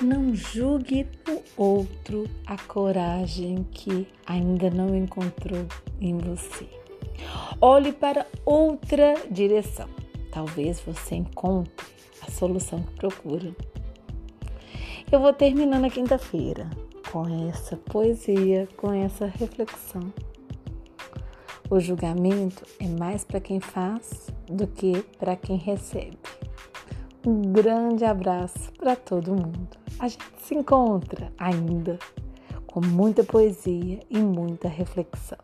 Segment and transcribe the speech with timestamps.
[0.00, 5.66] Não julgue no outro a coragem que ainda não encontrou
[6.00, 6.68] em você.
[7.60, 9.88] Olhe para outra direção.
[10.32, 11.86] Talvez você encontre
[12.26, 13.54] a solução que procura.
[15.12, 16.68] Eu vou terminando a quinta-feira
[17.12, 20.12] com essa poesia, com essa reflexão.
[21.70, 26.18] O julgamento é mais para quem faz do que para quem recebe.
[27.26, 29.78] Um grande abraço para todo mundo.
[29.98, 31.98] A gente se encontra ainda
[32.66, 35.38] com muita poesia e muita reflexão.